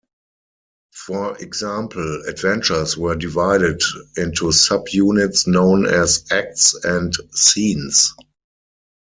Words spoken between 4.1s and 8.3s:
into sub units known as "acts" and "scenes".